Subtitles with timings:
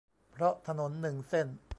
[0.31, 1.47] เพราะถนนหนึ่งเส้น